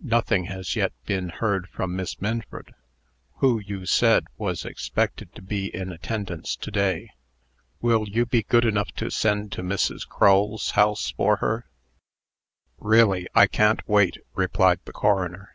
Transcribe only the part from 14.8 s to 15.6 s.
the coroner.